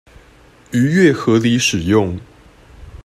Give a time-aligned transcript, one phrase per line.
[0.71, 2.17] 逾越合理使用